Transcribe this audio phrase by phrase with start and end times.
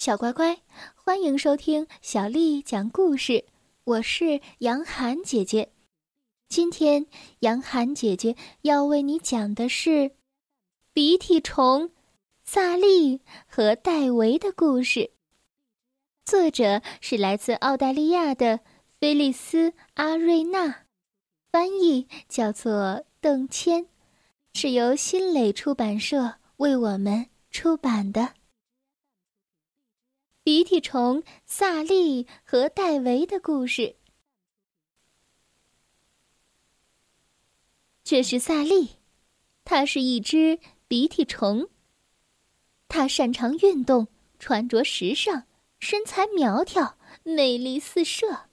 [0.00, 0.56] 小乖乖，
[0.94, 3.44] 欢迎收听小丽讲故事。
[3.84, 5.72] 我是杨涵姐姐。
[6.48, 7.04] 今天，
[7.40, 10.12] 杨涵姐姐要为你讲的是
[10.94, 11.90] 鼻涕虫
[12.42, 15.10] 萨利和戴维的故事。
[16.24, 18.60] 作者是来自澳大利亚的
[18.98, 20.86] 菲利斯·阿瑞娜，
[21.52, 23.84] 翻译叫做邓谦，
[24.54, 28.39] 是由新蕾出版社为我们出版的。
[30.42, 33.96] 鼻涕虫萨利和戴维的故事。
[38.02, 38.96] 这是萨利，
[39.64, 40.58] 他是一只
[40.88, 41.68] 鼻涕虫。
[42.88, 44.08] 他擅长运动，
[44.38, 45.44] 穿着时尚，
[45.78, 48.48] 身材苗条，魅力四射。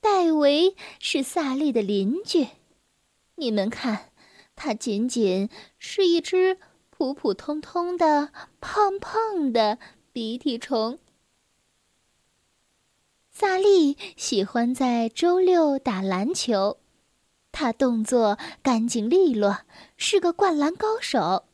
[0.00, 2.46] 戴维是萨利的邻居，
[3.34, 4.12] 你们看，
[4.54, 6.58] 他仅仅是一只。
[6.98, 9.78] 普普通通的胖胖的
[10.12, 10.98] 鼻涕虫。
[13.30, 16.78] 萨利喜欢在周六打篮球，
[17.52, 19.58] 他动作干净利落，
[19.96, 21.44] 是个灌篮高手。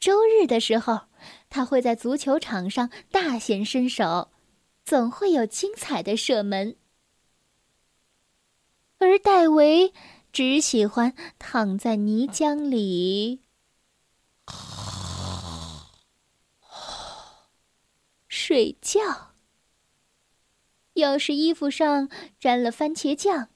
[0.00, 1.00] 周日的时候，
[1.50, 4.30] 他会在足球场上大显身手，
[4.82, 6.76] 总会有精彩的射门。
[8.96, 9.92] 而戴维
[10.32, 13.41] 只喜欢躺在泥浆里。
[18.52, 19.32] 睡觉。
[20.92, 23.48] 要是衣服上沾了番茄酱，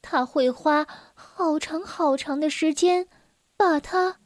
[0.00, 3.08] 他会花好长好长的时间
[3.56, 4.20] 把它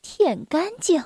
[0.00, 1.04] 舔干净。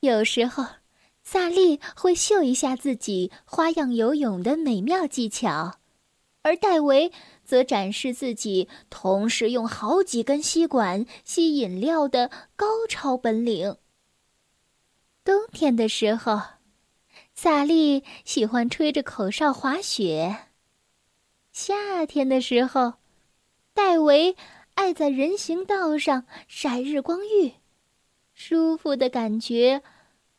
[0.00, 0.66] 有时候，
[1.22, 5.80] 萨利会秀一下自己花样游泳的美妙技巧，
[6.40, 7.12] 而戴维。
[7.52, 13.76] 则展示自己同时用好几根吸管吸饮料的高超本领。
[15.22, 16.40] 冬天的时候，
[17.34, 20.48] 萨利喜欢吹着口哨滑雪；
[21.52, 22.94] 夏天的时候，
[23.74, 24.34] 戴维
[24.72, 27.52] 爱在人行道上晒日光浴，
[28.32, 29.82] 舒服的感觉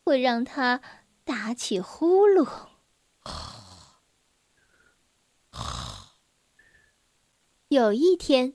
[0.04, 0.82] 会让他
[1.24, 2.73] 打起呼噜。
[7.74, 8.54] 有一天，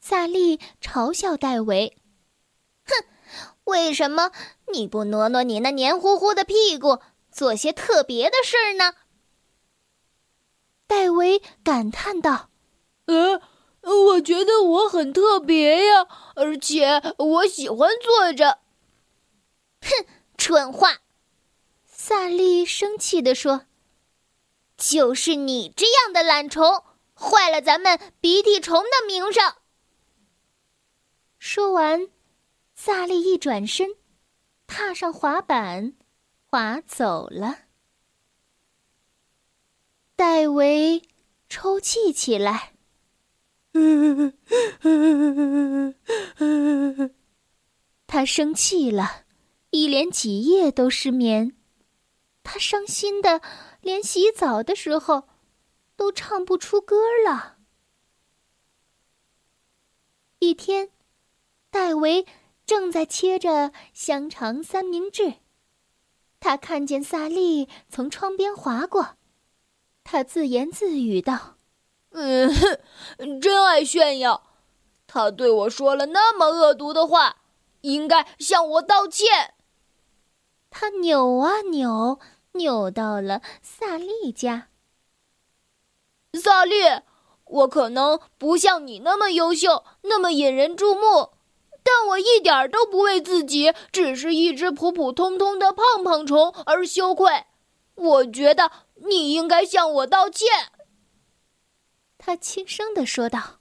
[0.00, 1.96] 萨利嘲笑戴维
[2.84, 3.06] ：“哼，
[3.64, 4.32] 为什么
[4.72, 6.98] 你不挪挪你那黏糊糊的屁股，
[7.30, 8.94] 做些特别的事儿呢？”
[10.88, 12.50] 戴维感叹道
[13.06, 13.40] ：“呃，
[13.82, 18.58] 我觉得我很特别呀，而且我喜欢坐着。
[19.80, 20.98] ”“哼，蠢话！”
[21.86, 23.66] 萨利生气地说
[24.76, 26.82] ，“就是你这样的懒虫。”
[27.22, 29.54] 坏了咱们鼻涕虫的名声。
[31.38, 32.08] 说完，
[32.74, 33.94] 萨利一转身，
[34.66, 35.94] 踏上滑板，
[36.46, 37.58] 滑走了。
[40.16, 41.02] 戴维
[41.48, 42.74] 抽泣起来，
[48.08, 49.24] 他生气了，
[49.70, 51.56] 一连几夜都失眠。
[52.42, 53.40] 他伤心的
[53.80, 55.28] 连洗澡的时候。
[55.96, 57.58] 都唱不出歌了。
[60.38, 60.90] 一天，
[61.70, 62.26] 戴维
[62.66, 65.34] 正在切着香肠三明治，
[66.40, 69.16] 他看见萨利从窗边划过，
[70.02, 71.58] 他自言自语道
[72.10, 74.48] ：“嗯，哼，真爱炫耀。
[75.06, 77.36] 他对我说了那么恶毒的话，
[77.82, 79.54] 应该向我道歉。”
[80.68, 82.18] 他扭啊扭，
[82.52, 84.70] 扭到了萨利家。
[86.34, 86.74] 萨利，
[87.44, 91.30] 我可能不像你那么优秀，那么引人注目，
[91.82, 97.44] 但我一点都不为自己只是一只普普通通的胖胖虫而羞愧。
[97.94, 98.72] 我觉得
[99.06, 100.48] 你应该向我道歉。”
[102.16, 103.58] 他轻声的说道。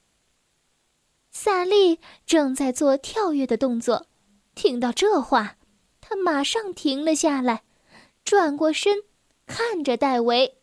[1.32, 4.08] 萨利正在做跳跃的动作，
[4.54, 5.56] 听到这话，
[6.00, 7.64] 他马上停了下来，
[8.24, 9.04] 转过身，
[9.46, 10.61] 看着戴维。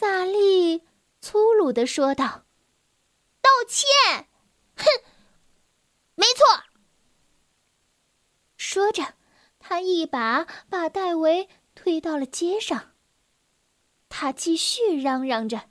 [0.00, 0.88] 萨利
[1.20, 2.46] 粗鲁的说道
[3.42, 4.30] ：“道歉，
[4.74, 4.86] 哼，
[6.14, 6.46] 没错。”
[8.56, 9.16] 说着，
[9.58, 12.92] 他一把把戴维推到了街上。
[14.08, 15.68] 他继续嚷嚷着：“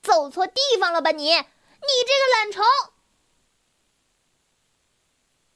[0.00, 1.24] 走错地方了吧你？
[1.24, 2.64] 你这个懒虫！”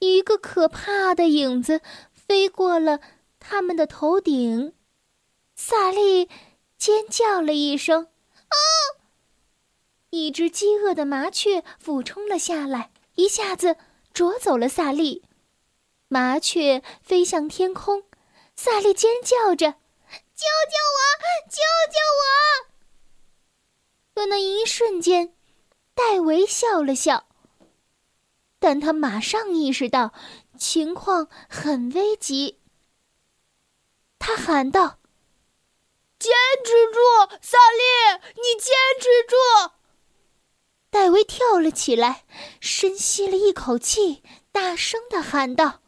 [0.01, 1.81] 一个可怕的影子
[2.13, 3.01] 飞过了
[3.41, 4.75] 他们的头顶，
[5.57, 6.29] 萨利。
[6.85, 8.09] 尖叫了一声，
[8.49, 8.57] 啊！
[10.11, 13.79] 一只饥饿的麻雀俯冲了下来，一下子
[14.13, 15.25] 啄走了萨利。
[16.09, 18.03] 麻雀飞向天空，
[18.55, 19.73] 萨利尖叫着
[20.37, 21.01] ：“救救我！
[21.49, 22.69] 救救我！”
[24.15, 25.35] 可那一瞬间，
[25.95, 27.27] 戴维笑了笑，
[28.59, 30.13] 但他马上意识到
[30.59, 32.61] 情况很危急。
[34.19, 34.99] 他喊道
[36.19, 36.33] ：“坚
[36.65, 37.01] 持住，
[37.41, 37.83] 萨利，
[38.37, 39.37] 你坚持住！”
[40.91, 42.25] 戴维跳了起来，
[42.61, 44.23] 深吸了一口气，
[44.53, 45.81] 大声的喊道：“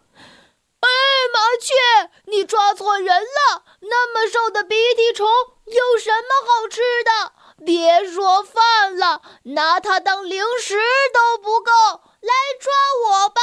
[0.81, 0.89] 哎，
[1.33, 3.65] 麻雀，你抓错人了！
[3.83, 5.27] 那么瘦的鼻涕虫
[5.67, 7.33] 有什么好吃的？
[7.65, 10.79] 别说饭了，拿它当零食
[11.15, 11.73] 都不够。
[12.21, 12.73] 来抓
[13.07, 13.41] 我吧，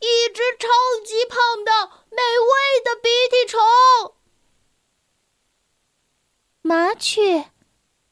[0.00, 0.68] 一只超
[1.04, 1.72] 级胖的
[2.10, 3.60] 美味的鼻涕虫！”
[6.66, 7.52] 麻雀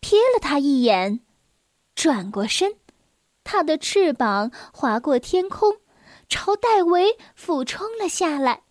[0.00, 1.18] 瞥了他一眼。
[1.96, 2.78] 转过身，
[3.42, 5.80] 它的翅膀划过天空，
[6.28, 8.62] 朝戴维俯冲了下来。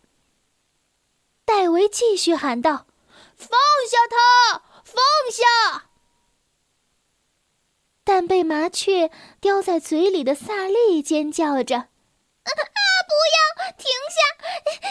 [1.44, 2.88] 戴维继续喊道
[3.36, 3.50] ：“放
[3.90, 4.96] 下它，放
[5.30, 5.90] 下！”
[8.06, 11.90] 但被麻雀叼在嘴里的萨利尖叫着：“啊，
[12.46, 14.22] 不要停下！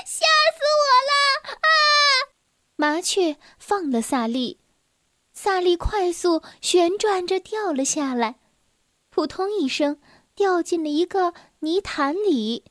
[0.05, 1.67] 吓死我了！”啊！
[2.77, 4.62] 麻雀放了萨利。
[5.45, 8.37] 萨利快速旋转着掉了下来，
[9.11, 9.99] 扑通一声，
[10.37, 12.63] 掉进了一个泥潭里。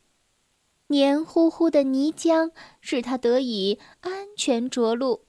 [0.86, 5.26] 黏糊糊的泥浆使他得以安全着陆。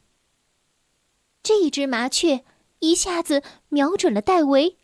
[1.44, 2.46] 这只麻雀
[2.80, 4.78] 一下子瞄准了戴维。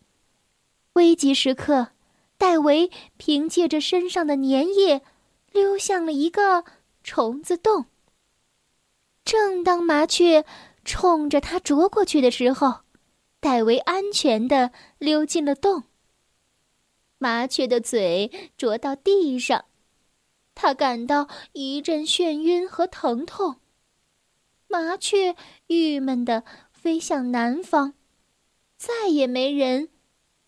[0.92, 1.92] 危急时刻，
[2.36, 5.00] 戴维凭借着身上的粘液，
[5.50, 6.66] 溜向了一个
[7.02, 7.86] 虫子洞。
[9.24, 10.44] 正当麻雀。
[10.90, 12.80] 冲着他啄过去的时候，
[13.38, 15.84] 戴维安全的溜进了洞。
[17.16, 19.66] 麻雀的嘴啄到地上，
[20.56, 23.60] 他感到一阵眩晕和疼痛。
[24.66, 25.36] 麻雀
[25.68, 26.42] 郁闷的
[26.72, 27.94] 飞向南方，
[28.76, 29.90] 再也没人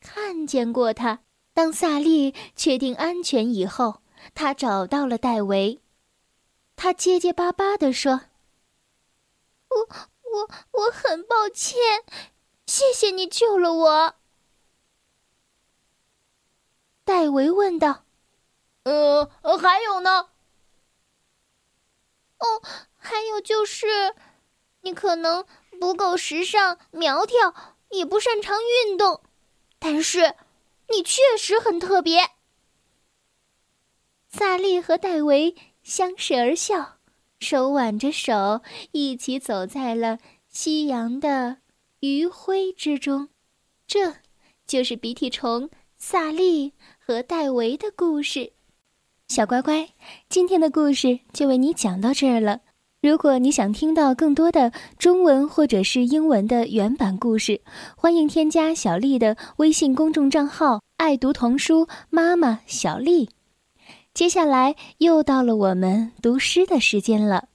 [0.00, 1.20] 看见过它。
[1.54, 4.02] 当萨利确定安全以后，
[4.34, 5.80] 他找到了戴维。
[6.74, 8.22] 他结结巴巴地说
[9.70, 11.76] ：“我。”我我很抱歉，
[12.67, 14.14] 谢谢你救了我。
[17.05, 18.05] 戴维问道
[18.84, 19.26] ：“呃，
[19.58, 20.31] 还有呢
[22.38, 22.62] ？”“哦，
[22.96, 24.14] 还有就是，
[24.81, 25.44] 你可能
[25.79, 27.55] 不够时尚、苗条，
[27.90, 29.23] 也不擅长运动，
[29.78, 30.35] 但是
[30.88, 32.31] 你确实很特别。”
[34.31, 36.99] 萨利和戴维相视而笑。
[37.42, 38.62] 手挽着手，
[38.92, 40.18] 一起走在了
[40.48, 41.58] 夕阳的
[42.00, 43.28] 余晖之中。
[43.86, 44.14] 这，
[44.66, 45.68] 就是鼻涕虫
[45.98, 48.52] 萨利和戴维的故事。
[49.28, 49.88] 小乖乖，
[50.28, 52.60] 今天的故事就为你讲到这儿了。
[53.00, 57.60] 如果你想听到更多的中文或者是英文的原版故事，
[57.96, 63.30] 欢迎添加小丽的微信公众账号“爱读童书妈妈小丽”。
[64.14, 67.49] 接下来又到了我们读诗的时间了。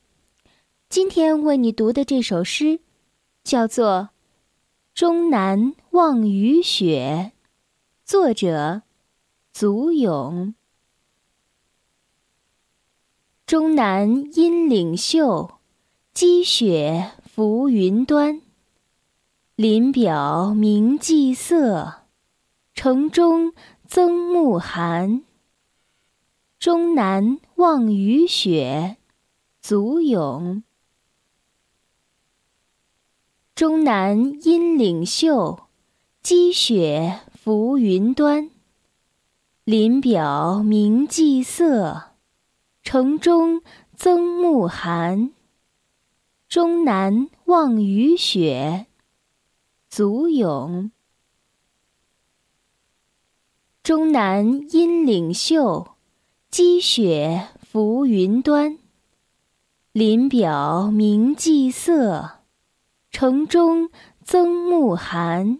[0.90, 2.80] 今天为你读的这首诗，
[3.44, 4.10] 叫做
[4.96, 7.32] 《终南望雨雪》，
[8.04, 8.82] 作者
[9.54, 10.56] 祖咏。
[13.46, 15.60] 终南阴岭秀，
[16.12, 18.42] 积雪浮云端。
[19.56, 22.02] 林表明霁色，
[22.74, 23.54] 城中
[23.86, 25.22] 增暮寒。
[26.60, 28.98] 终南望雨雪，
[29.62, 30.64] 足咏。
[33.54, 35.68] 终南阴岭秀，
[36.24, 38.50] 积雪浮云端。
[39.66, 42.14] 林表明霁色，
[42.82, 43.62] 城中
[43.96, 45.32] 增暮寒。
[46.50, 48.88] 终南望雨雪，
[49.90, 50.92] 足咏。
[53.84, 55.97] 终南阴岭秀。
[56.50, 58.80] 积雪浮云端，
[59.92, 62.40] 林表明霁色，
[63.12, 63.90] 城中
[64.24, 65.60] 增暮寒。